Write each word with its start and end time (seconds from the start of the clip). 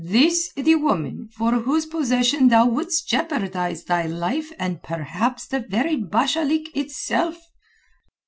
This 0.03 0.51
the 0.55 0.73
woman 0.73 1.29
for 1.31 1.51
whose 1.59 1.85
possession 1.85 2.47
thou 2.47 2.65
wouldst 2.65 3.07
jeopardize 3.07 3.83
thy 3.83 4.07
life 4.07 4.51
and 4.57 4.81
perhaps 4.81 5.45
the 5.45 5.59
very 5.59 5.95
Bashalik 5.95 6.75
itself!" 6.75 7.37